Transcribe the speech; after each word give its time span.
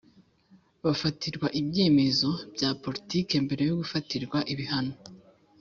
bafatirwa 0.83 1.47
ibyemezo 1.61 2.29
bya 2.53 2.69
politiki 2.83 3.33
mbere 3.45 3.61
yo 3.69 3.73
gufatirwa 3.81 4.37
ibihano 4.53 4.95